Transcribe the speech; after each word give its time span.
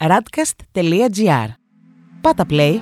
radcast.gr. 0.00 1.48
Πάτα 2.20 2.46
play. 2.50 2.74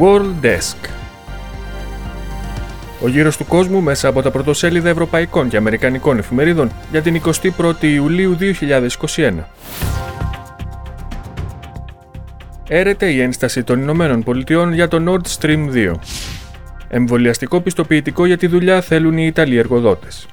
World 0.00 0.34
Desk 0.42 0.76
Ο 3.02 3.08
γύρος 3.08 3.36
του 3.36 3.46
κόσμου 3.46 3.80
μέσα 3.80 4.08
από 4.08 4.22
τα 4.22 4.30
πρωτοσέλιδα 4.30 4.88
ευρωπαϊκών 4.88 5.48
και 5.48 5.56
αμερικανικών 5.56 6.18
εφημερίδων 6.18 6.70
για 6.90 7.02
την 7.02 7.20
21η 7.58 7.82
Ιουλίου 7.82 8.36
2021. 9.16 9.32
Έρεται 12.68 13.10
η 13.10 13.20
ένσταση 13.20 13.62
των 13.62 13.80
Ηνωμένων 13.80 14.22
Πολιτειών 14.22 14.72
για 14.72 14.88
το 14.88 15.04
Nord 15.06 15.38
Stream 15.40 15.72
2. 15.72 15.94
Εμβολιαστικό 16.88 17.60
πιστοποιητικό 17.60 18.26
για 18.26 18.36
τη 18.36 18.46
δουλειά 18.46 18.80
θέλουν 18.80 19.18
οι 19.18 19.26
Ιταλοί 19.26 19.56
εργοδότες. 19.56 20.26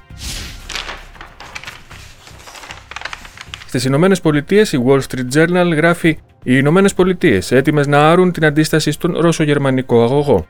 Στις 3.76 3.88
Ηνωμένες 3.88 4.20
Πολιτείες, 4.20 4.72
η 4.72 4.82
Wall 4.86 5.00
Street 5.00 5.34
Journal 5.34 5.72
γράφει: 5.74 6.08
Οι 6.08 6.18
Ηνωμένες 6.44 6.94
Πολιτείες 6.94 7.52
έτοιμες 7.52 7.86
να 7.86 8.10
άρουν 8.10 8.32
την 8.32 8.44
αντίσταση 8.44 8.90
στον 8.90 9.16
Ρώσο-Γερμανικό 9.18 10.02
αγωγό. 10.02 10.46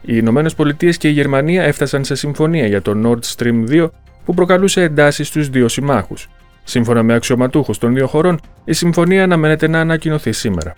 Οι 0.00 0.12
Ηνωμένες 0.16 0.54
Πολιτείες 0.54 0.96
και 0.96 1.08
η 1.08 1.10
Γερμανία 1.10 1.62
έφτασαν 1.62 2.04
σε 2.04 2.14
συμφωνία 2.14 2.66
για 2.66 2.82
το 2.82 2.92
Nord 3.04 3.36
Stream 3.36 3.68
2 3.70 3.90
που 4.24 4.34
προκαλούσε 4.34 4.82
εντάσεις 4.82 5.28
στους 5.28 5.48
δύο 5.48 5.68
συμμάχους. 5.68 6.28
Σύμφωνα 6.64 7.02
με 7.02 7.14
αξιωματούχους 7.14 7.78
των 7.78 7.94
δύο 7.94 8.06
χωρών, 8.06 8.40
η 8.64 8.72
συμφωνία 8.72 9.22
αναμένεται 9.22 9.68
να 9.68 9.80
ανακοινωθεί 9.80 10.32
σήμερα. 10.32 10.74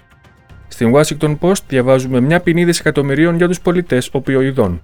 Στην 0.69 0.93
Washington 0.95 1.39
Post 1.41 1.63
διαβάζουμε 1.69 2.21
μια 2.21 2.41
ποινή 2.41 2.65
δισεκατομμυρίων 2.65 3.37
για 3.37 3.49
τους 3.49 3.61
πολιτές 3.61 4.09
οπιοειδών. 4.13 4.83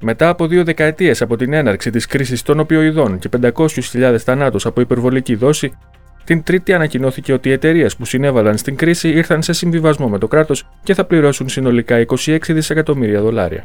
Μετά 0.00 0.28
από 0.28 0.46
δύο 0.46 0.64
δεκαετίες 0.64 1.22
από 1.22 1.36
την 1.36 1.52
έναρξη 1.52 1.90
της 1.90 2.06
κρίσης 2.06 2.42
των 2.42 2.60
οπιοειδών 2.60 3.18
και 3.18 3.28
500.000 3.42 4.16
θανάτους 4.18 4.66
από 4.66 4.80
υπερβολική 4.80 5.34
δόση, 5.34 5.72
την 6.30 6.42
Τρίτη 6.42 6.72
ανακοινώθηκε 6.72 7.32
ότι 7.32 7.48
οι 7.48 7.52
εταιρείες 7.52 7.96
που 7.96 8.04
συνέβαλαν 8.04 8.56
στην 8.56 8.76
κρίση 8.76 9.08
ήρθαν 9.08 9.42
σε 9.42 9.52
συμβιβασμό 9.52 10.08
με 10.08 10.18
το 10.18 10.28
κράτος 10.28 10.68
και 10.82 10.94
θα 10.94 11.04
πληρώσουν 11.04 11.48
συνολικά 11.48 12.04
26 12.06 12.38
δισεκατομμύρια 12.48 13.20
δολάρια. 13.20 13.64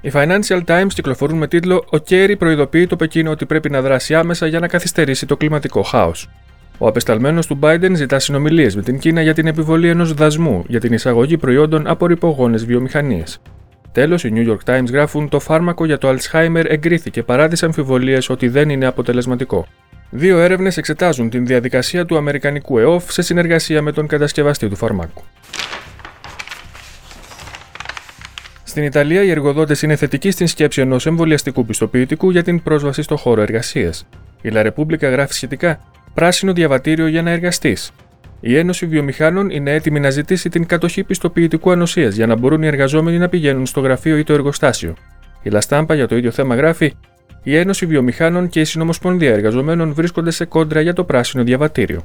Οι 0.00 0.10
Financial 0.14 0.64
Times 0.66 0.86
κυκλοφορούν 0.94 1.38
με 1.38 1.48
τίτλο 1.48 1.84
Ο 1.90 1.98
Κέρι 1.98 2.36
προειδοποιεί 2.36 2.86
το 2.86 2.96
Πεκίνο 2.96 3.30
ότι 3.30 3.46
πρέπει 3.46 3.70
να 3.70 3.82
δράσει 3.82 4.14
άμεσα 4.14 4.46
για 4.46 4.60
να 4.60 4.68
καθυστερήσει 4.68 5.26
το 5.26 5.36
κλιματικό 5.36 5.82
χάος. 5.82 6.30
Ο 6.78 6.86
απεσταλμένος 6.86 7.46
του 7.46 7.58
Biden 7.62 7.92
ζητά 7.94 8.18
συνομιλίες 8.18 8.76
με 8.76 8.82
την 8.82 8.98
Κίνα 8.98 9.22
για 9.22 9.34
την 9.34 9.46
επιβολή 9.46 9.88
ενός 9.88 10.14
δασμού 10.14 10.64
για 10.68 10.80
την 10.80 10.92
εισαγωγή 10.92 11.36
προϊόντων 11.36 11.86
από 11.86 12.06
ρηπογόνες 12.06 12.64
βιομηχανίες. 12.64 13.40
Τέλος, 13.92 14.24
οι 14.24 14.32
New 14.34 14.50
York 14.50 14.74
Times 14.74 14.90
γράφουν 14.90 15.28
το 15.28 15.40
φάρμακο 15.40 15.84
για 15.84 15.98
το 15.98 16.08
Alzheimer 16.08 16.64
εγκρίθηκε 16.68 17.22
παρά 17.22 17.48
τις 17.48 17.62
αμφιβολίες 17.62 18.28
ότι 18.28 18.48
δεν 18.48 18.68
είναι 18.68 18.86
αποτελεσματικό. 18.86 19.66
Δύο 20.10 20.38
έρευνες 20.38 20.76
εξετάζουν 20.76 21.30
την 21.30 21.46
διαδικασία 21.46 22.06
του 22.06 22.16
Αμερικανικού 22.16 22.78
ΕΟΦ 22.78 23.12
σε 23.12 23.22
συνεργασία 23.22 23.82
με 23.82 23.92
τον 23.92 24.06
κατασκευαστή 24.06 24.68
του 24.68 24.76
φαρμάκου. 24.76 25.22
Στην 28.64 28.84
Ιταλία, 28.84 29.22
οι 29.22 29.30
εργοδότες 29.30 29.82
είναι 29.82 29.96
θετικοί 29.96 30.30
στην 30.30 30.46
σκέψη 30.46 30.80
ενός 30.80 31.06
εμβολιαστικού 31.06 31.64
πιστοποιητικού 31.64 32.30
για 32.30 32.42
την 32.42 32.62
πρόσβαση 32.62 33.02
στο 33.02 33.16
χώρο 33.16 33.42
εργασίας. 33.42 34.06
Η 34.42 34.50
La 34.52 34.66
Repubblica 34.66 35.00
γράφει 35.00 35.32
σχετικά 35.32 35.78
πράσινο 36.14 36.52
διαβατήριο 36.52 37.06
για 37.06 37.22
να 37.22 37.30
εργαστείς. 37.30 37.90
Η 38.40 38.56
Ένωση 38.56 38.86
Βιομηχάνων 38.86 39.50
είναι 39.50 39.72
έτοιμη 39.72 40.00
να 40.00 40.10
ζητήσει 40.10 40.48
την 40.48 40.66
κατοχή 40.66 41.04
πιστοποιητικού 41.04 41.70
ανοσίας 41.70 42.14
για 42.14 42.26
να 42.26 42.36
μπορούν 42.36 42.62
οι 42.62 42.66
εργαζόμενοι 42.66 43.18
να 43.18 43.28
πηγαίνουν 43.28 43.66
στο 43.66 43.80
γραφείο 43.80 44.16
ή 44.16 44.24
το 44.24 44.32
εργοστάσιο. 44.32 44.94
Η 45.42 45.50
Λαστάμπα 45.50 45.94
για 45.94 46.06
το 46.08 46.16
ίδιο 46.16 46.30
θέμα 46.30 46.54
γράφει: 46.54 46.92
η 47.48 47.56
Ένωση 47.56 47.86
Βιομηχάνων 47.86 48.48
και 48.48 48.60
η 48.60 48.64
Συνομοσπονδία 48.64 49.32
Εργαζομένων 49.32 49.92
βρίσκονται 49.92 50.30
σε 50.30 50.44
κόντρα 50.44 50.80
για 50.80 50.92
το 50.92 51.04
πράσινο 51.04 51.44
διαβατήριο. 51.44 52.02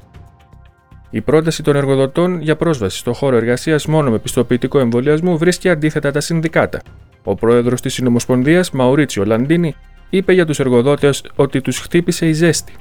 Η 1.10 1.22
πρόταση 1.22 1.64
των 1.64 1.76
εργοδοτών 1.76 2.42
για 2.42 2.56
πρόσβαση 2.56 2.98
στο 2.98 3.14
χώρο 3.14 3.36
εργασίας 3.36 3.86
μόνο 3.86 4.12
με 4.12 4.20
πιστοποιητικό 4.20 4.80
εμβολιασμό 4.80 5.38
βρίσκει 5.38 5.70
αντίθετα 5.70 6.12
τα 6.12 6.20
συνδικάτα. 6.20 6.82
Ο 7.24 7.36
πρόεδρος 7.36 7.82
της 7.82 7.94
Συνομοσπονδίας, 7.94 8.72
Μαουρίτσιο 8.72 9.26
Λαντίνη, 9.26 9.76
είπε 10.10 10.34
για 10.34 10.46
τους 10.46 10.60
εργοδότες 10.60 11.24
ότι 11.36 11.62
τους 11.62 11.80
χτύπησε 11.80 12.28
η 12.28 12.34
ζέστη. 12.34 12.74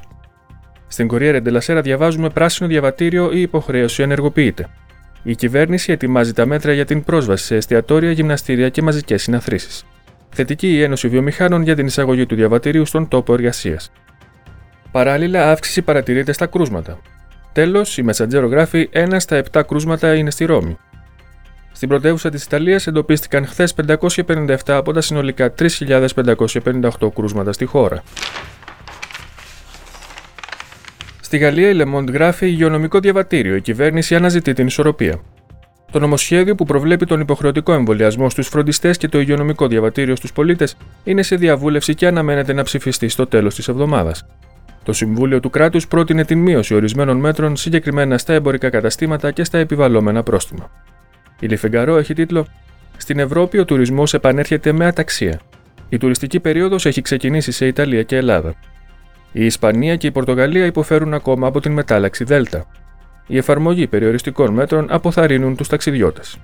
Στην 0.86 1.08
Κορία 1.08 1.32
Ρεντελασέρα 1.32 1.80
διαβάζουμε 1.80 2.28
πράσινο 2.28 2.68
διαβατήριο 2.68 3.32
ή 3.32 3.40
υποχρέωση 3.40 4.02
ενεργοποιείται. 4.02 4.68
Η 5.22 5.34
κυβέρνηση 5.34 5.92
ετοιμάζει 5.92 6.32
τα 6.32 6.46
μέτρα 6.46 6.72
για 6.72 6.84
την 6.84 7.04
πρόσβαση 7.04 7.44
σε 7.44 7.56
εστιατόρια, 7.56 8.10
γυμναστήρια 8.10 8.68
και 8.68 8.82
μαζικές 8.82 9.22
συναθρήσεις. 9.22 9.84
Θετική 10.32 10.68
η 10.68 10.82
Ένωση 10.82 11.08
Βιομηχάνων 11.08 11.62
για 11.62 11.74
την 11.74 11.86
εισαγωγή 11.86 12.26
του 12.26 12.34
διαβατηρίου 12.34 12.86
στον 12.86 13.08
τόπο 13.08 13.32
εργασίας. 13.32 13.92
Παράλληλα, 14.90 15.50
αύξηση 15.50 15.82
παρατηρείται 15.82 16.32
στα 16.32 16.46
κρούσματα. 16.46 16.98
Τέλος, 17.52 17.98
η 17.98 18.02
Μεσαντζέρο 18.02 18.46
γράφει: 18.46 18.88
Ένα 18.92 19.20
στα 19.20 19.42
7 19.52 19.62
κρούσματα 19.66 20.14
είναι 20.14 20.30
στη 20.30 20.44
Ρώμη. 20.44 20.78
Στην 21.72 21.88
πρωτεύουσα 21.88 22.30
της 22.30 22.44
Ιταλίας 22.44 22.86
εντοπίστηκαν 22.86 23.46
χθες 23.46 23.74
557 23.74 24.56
από 24.66 24.92
τα 24.92 25.00
συνολικά 25.00 25.54
3.558 25.58 27.12
κρούσματα 27.14 27.52
στη 27.52 27.64
χώρα. 27.64 28.02
Στη 31.20 31.38
Γαλλία, 31.38 31.68
η 31.68 31.74
Λεμόντ 31.74 32.10
γράφει 32.10 32.46
υγειονομικό 32.46 32.98
διαβατήριο. 32.98 33.54
Η 33.54 33.60
κυβέρνηση 33.60 34.14
αναζητεί 34.14 34.52
την 34.52 34.66
ισορροπία. 34.66 35.20
Το 35.90 35.98
νομοσχέδιο 35.98 36.54
που 36.54 36.64
προβλέπει 36.64 37.06
τον 37.06 37.20
υποχρεωτικό 37.20 37.72
εμβολιασμό 37.72 38.30
στους 38.30 38.48
φροντιστές 38.48 38.96
και 38.96 39.08
το 39.08 39.20
υγειονομικό 39.20 39.66
διαβατήριο 39.66 40.16
στους 40.16 40.32
πολίτες 40.32 40.76
είναι 41.04 41.22
σε 41.22 41.36
διαβούλευση 41.36 41.94
και 41.94 42.06
αναμένεται 42.06 42.52
να 42.52 42.62
ψηφιστεί 42.62 43.08
στο 43.08 43.26
τέλος 43.26 43.54
της 43.54 43.68
εβδομάδας. 43.68 44.26
Το 44.82 44.92
Συμβούλιο 44.92 45.40
του 45.40 45.50
Κράτους 45.50 45.88
πρότεινε 45.88 46.24
την 46.24 46.38
μείωση 46.38 46.74
ορισμένων 46.74 47.16
μέτρων 47.16 47.56
συγκεκριμένα 47.56 48.18
στα 48.18 48.32
εμπορικά 48.32 48.70
καταστήματα 48.70 49.30
και 49.30 49.44
στα 49.44 49.58
επιβαλλόμενα 49.58 50.22
πρόστιμα. 50.22 50.70
Η 51.40 51.46
Λιφεγκαρό 51.46 51.96
έχει 51.96 52.14
τίτλο 52.14 52.46
Στην 52.96 53.18
Ευρώπη 53.18 53.58
ο 53.58 53.64
τουρισμός 53.64 54.14
επανέρχεται 54.14 54.72
με 54.72 54.86
αταξία. 54.86 55.40
Η 55.88 55.98
τουριστική 55.98 56.40
περίοδος 56.40 56.86
έχει 56.86 57.02
ξεκινήσει 57.02 57.52
σε 57.52 57.66
Ιταλία 57.66 58.02
και 58.02 58.16
Ελλάδα. 58.16 58.54
Η 59.32 59.44
Ισπανία 59.44 59.96
και 59.96 60.06
η 60.06 60.10
Πορτογαλία 60.10 60.66
υποφέρουν 60.66 61.14
ακόμα 61.14 61.46
από 61.46 61.60
την 61.60 61.72
μετάλλαξη 61.72 62.24
Δέλτα 62.24 62.66
η 63.30 63.36
εφαρμογή 63.36 63.86
περιοριστικών 63.86 64.52
μέτρων 64.54 64.86
αποθαρρύνουν 64.90 65.56
τους 65.56 65.68
ταξιδιώτες. 65.68 66.38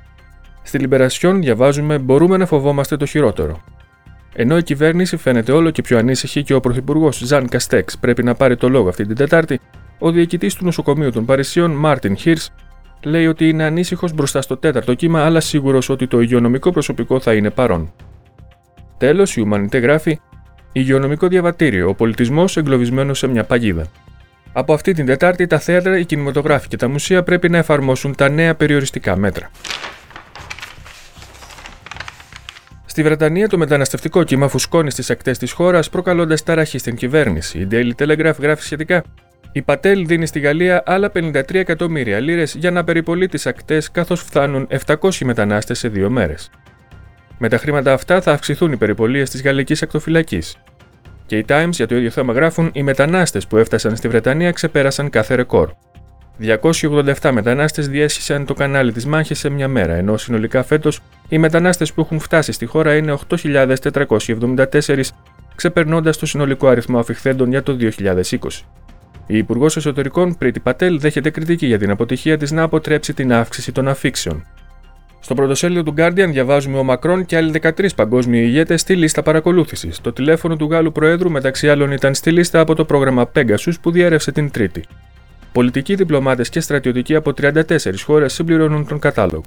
Στη 0.62 0.78
Λιμπερασιόν 0.78 1.40
διαβάζουμε 1.40 1.98
Μπορούμε 1.98 2.36
να 2.36 2.46
φοβόμαστε 2.46 2.96
το 2.96 3.06
χειρότερο. 3.06 3.60
Ενώ 4.34 4.56
η 4.56 4.62
κυβέρνηση 4.62 5.16
φαίνεται 5.16 5.52
όλο 5.52 5.70
και 5.70 5.82
πιο 5.82 5.98
ανήσυχη 5.98 6.42
και 6.42 6.54
ο 6.54 6.60
πρωθυπουργός 6.60 7.18
Ζαν 7.18 7.48
Καστέξ 7.48 7.98
πρέπει 7.98 8.22
να 8.22 8.34
πάρει 8.34 8.56
το 8.56 8.68
λόγο 8.68 8.88
αυτή 8.88 9.06
την 9.06 9.16
Τετάρτη, 9.16 9.60
ο 9.98 10.10
διοικητής 10.10 10.54
του 10.54 10.64
νοσοκομείου 10.64 11.10
των 11.10 11.24
Παρισιών, 11.24 11.70
Μάρτιν 11.70 12.16
Χίρς, 12.16 12.52
λέει 13.04 13.26
ότι 13.26 13.48
είναι 13.48 13.64
ανήσυχος 13.64 14.12
μπροστά 14.12 14.40
στο 14.40 14.56
τέταρτο 14.56 14.94
κύμα, 14.94 15.24
αλλά 15.24 15.40
σίγουρος 15.40 15.88
ότι 15.88 16.06
το 16.06 16.20
υγειονομικό 16.20 16.70
προσωπικό 16.70 17.20
θα 17.20 17.34
είναι 17.34 17.50
παρόν. 17.50 17.92
Τέλος, 18.98 19.36
η 19.36 19.40
Ουμανιτέ 19.40 19.78
γράφει: 19.78 20.20
Υγειονομικό 20.72 21.28
διαβατήριο, 21.28 21.88
ο 21.88 21.94
πολιτισμός 21.94 22.56
εγκλωβισμένος 22.56 23.18
σε 23.18 23.26
μια 23.26 23.44
παγίδα. 23.44 23.86
Από 24.58 24.72
αυτή 24.72 24.92
την 24.92 25.06
Τετάρτη, 25.06 25.46
τα 25.46 25.58
θέατρα, 25.58 25.98
οι 25.98 26.04
κινηματογράφοι 26.04 26.68
και 26.68 26.76
τα 26.76 26.88
μουσεία 26.88 27.22
πρέπει 27.22 27.48
να 27.48 27.58
εφαρμόσουν 27.58 28.14
τα 28.14 28.28
νέα 28.28 28.54
περιοριστικά 28.54 29.16
μέτρα. 29.16 29.50
Στη 32.86 33.02
Βρετανία, 33.02 33.48
το 33.48 33.58
μεταναστευτικό 33.58 34.22
κύμα 34.22 34.48
φουσκώνει 34.48 34.90
στις 34.90 35.10
ακτές 35.10 35.38
της 35.38 35.52
χώρας, 35.52 35.90
προκαλώντας 35.90 36.42
ταραχή 36.42 36.78
στην 36.78 36.96
κυβέρνηση. 36.96 37.58
Η 37.58 37.68
Daily 37.70 37.90
Telegraph 37.98 38.38
γράφει 38.38 38.62
σχετικά. 38.62 39.04
Η 39.52 39.62
Πατέλ 39.62 40.06
δίνει 40.06 40.26
στη 40.26 40.40
Γαλλία 40.40 40.82
άλλα 40.86 41.10
53 41.10 41.54
εκατομμύρια 41.54 42.20
λίρες 42.20 42.54
για 42.54 42.70
να 42.70 42.84
περιπολεί 42.84 43.28
τις 43.28 43.46
ακτές, 43.46 43.90
καθώς 43.90 44.20
φτάνουν 44.22 44.68
700 44.86 45.24
μετανάστες 45.24 45.78
σε 45.78 45.88
δύο 45.88 46.10
μέρες. 46.10 46.50
Με 47.38 47.48
τα 47.48 47.58
χρήματα 47.58 47.92
αυτά 47.92 48.20
θα 48.20 48.32
αυξηθούν 48.32 48.72
οι 48.72 48.76
περιπολίες 48.76 49.30
της 49.30 49.42
γαλλικής 49.42 49.82
ακτοφυλακής. 49.82 50.56
Και 51.26 51.38
οι 51.38 51.44
Times 51.48 51.70
για 51.70 51.86
το 51.86 51.96
ίδιο 51.96 52.10
θέμα 52.10 52.32
γράφουν: 52.32 52.70
Οι 52.72 52.82
μετανάστες 52.82 53.46
που 53.46 53.56
έφτασαν 53.56 53.96
στη 53.96 54.08
Βρετανία 54.08 54.50
ξεπέρασαν 54.50 55.10
κάθε 55.10 55.34
ρεκόρ. 55.34 55.70
287 56.40 57.30
μετανάστες 57.32 57.88
διέσχισαν 57.88 58.44
το 58.44 58.54
κανάλι 58.54 58.92
της 58.92 59.06
Μάχης 59.06 59.38
σε 59.38 59.48
μια 59.48 59.68
μέρα, 59.68 59.94
ενώ 59.94 60.16
συνολικά 60.16 60.62
φέτος 60.62 61.00
οι 61.28 61.38
μετανάστες 61.38 61.92
που 61.92 62.00
έχουν 62.00 62.18
φτάσει 62.18 62.52
στη 62.52 62.66
χώρα 62.66 62.96
είναι 62.96 63.18
8.474, 63.28 65.12
ξεπερνώντας 65.54 66.18
το 66.18 66.26
συνολικό 66.26 66.68
αριθμό 66.68 66.98
αφιχθέντων 66.98 67.50
για 67.50 67.62
το 67.62 67.76
2020. 67.80 68.64
Η 69.26 69.36
Υπουργός 69.36 69.76
Εσωτερικών 69.76 70.36
Πρίτη 70.38 70.60
Πατέλ 70.60 70.98
δέχεται 71.00 71.30
κριτική 71.30 71.66
για 71.66 71.78
την 71.78 71.90
αποτυχία 71.90 72.38
της 72.38 72.50
να 72.50 72.62
αποτρέψει 72.62 73.14
την 73.14 73.32
αύξηση 73.32 73.72
των 73.72 73.88
αφήξεων. 73.88 74.44
Στο 75.26 75.34
πρωτοσέλιδο 75.34 75.82
του 75.82 75.94
Guardian 75.96 76.28
διαβάζουμε 76.28 76.78
ο 76.78 76.82
Μακρόν 76.82 77.26
και 77.26 77.36
άλλοι 77.36 77.60
13 77.62 77.86
παγκόσμιοι 77.96 78.42
ηγέτες 78.44 78.80
στη 78.80 78.96
λίστα 78.96 79.22
παρακολούθησης. 79.22 80.00
Το 80.00 80.12
τηλέφωνο 80.12 80.56
του 80.56 80.68
Γάλλου 80.70 80.92
Προέδρου 80.92 81.30
μεταξύ 81.30 81.68
άλλων 81.68 81.90
ήταν 81.92 82.14
στη 82.14 82.30
λίστα 82.30 82.60
από 82.60 82.74
το 82.74 82.84
πρόγραμμα 82.84 83.30
Pegasus 83.34 83.72
που 83.80 83.90
διέρευσε 83.90 84.32
την 84.32 84.50
Τρίτη. 84.50 84.84
Πολιτικοί 85.52 85.94
διπλωμάτες 85.94 86.48
και 86.48 86.60
στρατιωτικοί 86.60 87.14
από 87.14 87.32
34 87.40 87.62
χώρες 88.04 88.32
συμπληρώνουν 88.32 88.86
τον 88.86 88.98
κατάλογο. 88.98 89.42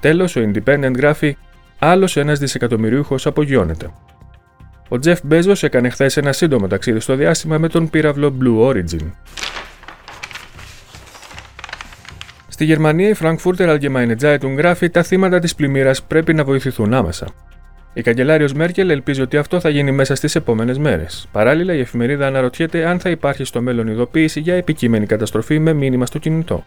Τέλος, 0.00 0.36
ο 0.36 0.50
Independent 0.52 0.94
γράφει: 0.96 1.36
Άλλος 1.78 2.16
ένας 2.16 2.38
δισεκατομμυρίουχος 2.38 3.26
απογειώνεται. 3.26 3.90
Ο 4.88 4.98
Τζεφ 4.98 5.20
Μπέζος 5.22 5.62
έκανε 5.62 5.88
χθες 5.88 6.16
ένα 6.16 6.32
σύντομο 6.32 6.66
ταξίδι 6.66 7.00
στο 7.00 7.14
διάστημα 7.14 7.58
με 7.58 7.68
τον 7.68 7.90
πύραυλο 7.90 8.36
Blue 8.40 8.68
Origin. 8.70 9.10
Στη 12.56 12.64
Γερμανία, 12.64 13.08
η 13.08 13.14
Frankfurter 13.20 13.78
Allgemeine 13.78 14.16
Zeitung 14.20 14.56
γράφει: 14.56 14.90
Τα 14.90 15.02
θύματα 15.02 15.38
της 15.38 15.54
πλημμύρας 15.54 16.02
πρέπει 16.02 16.34
να 16.34 16.44
βοηθηθούν 16.44 16.94
άμεσα. 16.94 17.28
Η 17.92 18.02
καγκελάριος 18.02 18.52
Μέρκελ 18.52 18.90
ελπίζει 18.90 19.20
ότι 19.20 19.36
αυτό 19.36 19.60
θα 19.60 19.68
γίνει 19.68 19.92
μέσα 19.92 20.14
στις 20.14 20.34
επόμενες 20.34 20.78
μέρες. 20.78 21.28
Παράλληλα, 21.32 21.74
η 21.74 21.80
εφημερίδα 21.80 22.26
αναρωτιέται 22.26 22.86
αν 22.86 23.00
θα 23.00 23.10
υπάρχει 23.10 23.44
στο 23.44 23.60
μέλλον 23.60 23.86
ειδοποίηση 23.86 24.40
για 24.40 24.54
επικείμενη 24.54 25.06
καταστροφή 25.06 25.58
με 25.58 25.72
μήνυμα 25.72 26.06
στο 26.06 26.18
κινητό. 26.18 26.64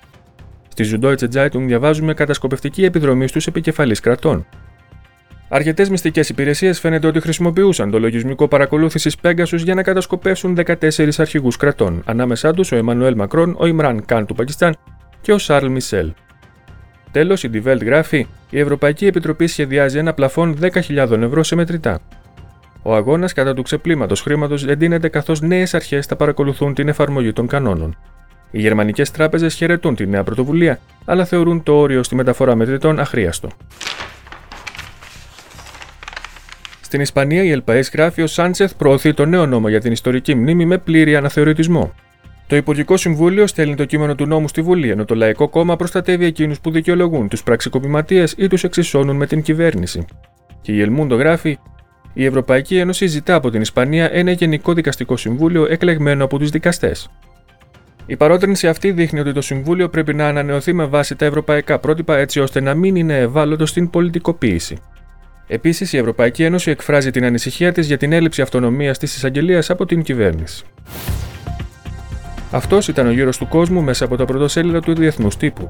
Στη 0.67 0.89
Süddeutsche 0.91 1.27
Zeitung 1.33 1.63
διαβάζουμε 1.65 2.13
κατασκοπευτική 2.13 2.83
επιδρομή 2.83 3.27
στους 3.27 3.47
επικεφαλείς 3.47 3.99
κρατών. 3.99 4.45
Αρκετές 5.49 5.89
μυστικές 5.89 6.29
υπηρεσίες 6.29 6.79
φαίνεται 6.79 7.07
ότι 7.07 7.19
χρησιμοποιούσαν 7.19 7.91
το 7.91 7.99
λογισμικό 7.99 8.47
παρακολούθησης 8.47 9.15
Pegasus 9.21 9.57
για 9.57 9.73
να 9.73 9.83
κατασκοπεύσουν 9.83 10.57
14 10.65 11.09
αρχηγούς 11.17 11.57
κρατών, 11.57 12.01
ανάμεσά 12.05 12.53
τους 12.53 12.71
ο 12.71 12.75
Εμμανουέλ 12.75 13.15
Μακρόν, 13.15 13.55
ο 13.59 13.65
Ιμράν 13.65 14.05
Καν 14.05 14.25
του 14.25 14.35
Πακιστάν 14.35 14.75
και 15.21 15.33
ο 15.33 15.37
Σάρλ 15.37 15.67
Μισελ. 15.67 16.11
Τέλος, 17.11 17.43
η 17.43 17.49
Die 17.53 17.67
Welt 17.67 17.81
γράφει: 17.85 18.27
Η 18.49 18.59
Ευρωπαϊκή 18.59 19.05
Επιτροπή 19.05 19.47
σχεδιάζει 19.47 19.97
ένα 19.97 20.13
πλαφόν 20.13 20.57
10.000 20.61 21.21
ευρώ 21.21 21.43
σε 21.43 21.55
μετρητά. 21.55 21.99
Ο 22.81 22.95
αγώνας 22.95 23.33
κατά 23.33 23.53
του 23.53 23.61
ξεπλήματος 23.61 24.21
χρήματος 24.21 24.65
εντείνεται 24.65 25.07
καθώς 25.07 25.41
νέες 25.41 25.73
αρχές 25.73 26.05
θα 26.05 26.15
παρακολουθούν 26.15 26.73
την 26.73 26.87
εφαρμογή 26.87 27.33
των 27.33 27.47
κανόνων. 27.47 27.97
Οι 28.51 28.59
γερμανικές 28.59 29.11
τράπεζες 29.11 29.53
χαιρετούν 29.53 29.95
τη 29.95 30.07
νέα 30.07 30.23
πρωτοβουλία, 30.23 30.79
αλλά 31.05 31.25
θεωρούν 31.25 31.63
το 31.63 31.73
όριο 31.73 32.03
στη 32.03 32.15
μεταφορά 32.15 32.55
μετρητών 32.55 32.99
αχρίαστο. 32.99 33.49
Στην 36.81 37.01
Ισπανία, 37.01 37.43
η 37.43 37.51
Ελπαές 37.51 37.89
γράφει: 37.89 38.21
Ο 38.21 38.27
Σάντσεθ 38.27 38.73
προωθεί 38.77 39.13
το 39.13 39.25
νέο 39.25 39.45
νόμο 39.45 39.69
για 39.69 39.79
την 39.79 39.91
ιστορική 39.91 40.35
μνήμη 40.35 40.65
με 40.65 40.77
πλήρη 40.77 41.15
αναθεωρητισμό. 41.15 41.93
Το 42.49 42.55
Υπουργικό 42.55 42.97
Συμβούλιο 42.97 43.47
στέλνει 43.47 43.75
το 43.75 43.85
κείμενο 43.85 44.15
του 44.15 44.25
νόμου 44.25 44.47
στη 44.47 44.61
Βουλή, 44.61 44.89
ενώ 44.89 45.05
το 45.05 45.15
Λαϊκό 45.15 45.49
Κόμμα 45.49 45.75
προστατεύει 45.75 46.25
εκείνους 46.25 46.59
που 46.59 46.71
δικαιολογούν 46.71 47.27
τους 47.27 47.43
πραξικοπηματίες 47.43 48.33
ή 48.37 48.47
τους 48.47 48.63
εξισώνουν 48.63 49.15
με 49.15 49.25
την 49.25 49.41
κυβέρνηση. 49.41 50.05
Και 50.61 50.71
η 50.71 50.81
Ελμούντο 50.81 51.15
γράφει: 51.15 51.57
Η 52.13 52.25
Ευρωπαϊκή 52.25 52.77
Ένωση 52.77 53.07
ζητά 53.07 53.35
από 53.35 53.49
την 53.49 53.61
Ισπανία 53.61 54.09
ένα 54.13 54.31
γενικό 54.31 54.73
δικαστικό 54.73 55.17
συμβούλιο 55.17 55.65
εκλεγμένο 55.69 56.23
από 56.23 56.37
τους 56.37 56.49
δικαστές. 56.49 57.09
Η 58.05 58.15
παρότρινση 58.15 58.67
αυτή 58.67 58.91
δείχνει 58.91 59.19
ότι 59.19 59.33
το 59.33 59.41
Συμβούλιο 59.41 59.89
πρέπει 59.89 60.13
να 60.13 60.27
ανανεωθεί 60.27 60.73
με 60.73 60.85
βάση 60.85 61.15
τα 61.15 61.25
ευρωπαϊκά 61.25 61.79
πρότυπα 61.79 62.17
έτσι 62.17 62.39
ώστε 62.39 62.61
να 62.61 62.73
μην 62.73 62.95
είναι 62.95 63.17
ευάλωτο 63.17 63.65
στην 63.65 63.89
πολιτικοποίηση. 63.89 64.77
Επίσης, 65.47 65.93
η 65.93 65.97
Ευρωπαϊκή 65.97 66.43
Ένωση 66.43 66.71
εκφράζει 66.71 67.11
την 67.11 67.25
ανησυχία 67.25 67.71
της 67.71 67.87
για 67.87 67.97
την 67.97 68.11
έλλειψη 68.11 68.41
αυτονομίας 68.41 68.97
της 68.97 69.15
εισαγγελίας 69.15 69.69
από 69.69 69.85
την 69.85 70.03
κυβέρνηση. 70.03 70.65
Αυτός 72.51 72.87
ήταν 72.87 73.07
ο 73.07 73.11
γύρος 73.11 73.37
του 73.37 73.47
κόσμου 73.47 73.81
μέσα 73.81 74.05
από 74.05 74.15
τα 74.15 74.25
πρωτοσέλιδα 74.25 74.79
του 74.79 74.93
Διεθνούς 74.95 75.37
Τύπου. 75.37 75.69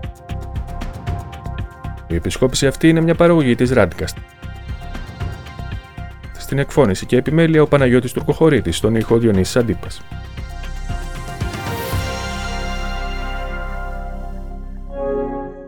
Η 2.07 2.15
επισκόπηση 2.15 2.67
αυτή 2.67 2.89
είναι 2.89 3.01
μια 3.01 3.15
παραγωγή 3.15 3.55
της 3.55 3.71
Radcast. 3.75 4.17
Στην 6.37 6.59
εκφώνηση 6.59 7.05
και 7.05 7.17
επιμέλεια 7.17 7.61
ο 7.61 7.67
Παναγιώτης 7.67 8.11
Τουρκοχωρήτης, 8.11 8.77
στον 8.77 8.95
ήχο 8.95 9.17
Διονύσης 9.17 9.55
Αντίπας. 9.55 10.01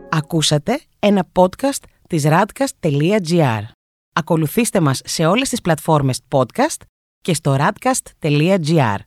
Ακούσατε 0.09 0.79
ένα 0.99 1.27
podcast 1.33 1.83
της 2.07 2.23
radcast.gr. 2.27 3.61
Ακολουθήστε 4.13 4.79
μας 4.79 5.01
σε 5.03 5.25
όλες 5.25 5.49
τις 5.49 5.61
πλατφόρμες 5.61 6.19
podcast 6.29 6.81
και 7.21 7.33
στο 7.33 7.55
radcast.gr. 7.59 8.97